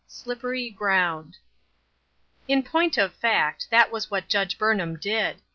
[0.07, 1.37] SLIPPERY GROUND.
[2.47, 5.43] IN point of fact, that was just what Judge Burn ham did.